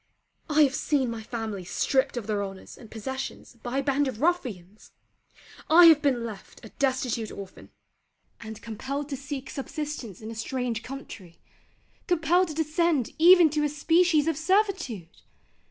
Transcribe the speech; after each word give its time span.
I 0.49 0.63
have 0.63 0.73
seen 0.73 1.11
my 1.11 1.21
family 1.21 1.63
stripped 1.63 2.17
of 2.17 2.25
their 2.25 2.43
honours 2.43 2.75
and 2.75 2.89
possessions 2.89 3.57
by 3.61 3.77
a 3.77 3.83
band 3.83 4.07
of 4.07 4.19
ruffians. 4.19 4.93
I 5.69 5.85
have 5.85 6.01
been 6.01 6.25
left 6.25 6.65
a 6.65 6.69
destitute 6.69 7.29
orphan: 7.31 7.69
and 8.39 8.59
compelled 8.63 9.09
to 9.09 9.15
seek 9.15 9.47
subsistence 9.51 10.19
in 10.19 10.31
a 10.31 10.33
strange 10.35 10.81
country: 10.81 11.39
compelled 12.07 12.47
to 12.47 12.55
descend 12.55 13.11
even 13.19 13.51
to 13.51 13.63
a 13.63 13.69
species 13.69 14.27
of 14.27 14.37
servitude! 14.37 15.19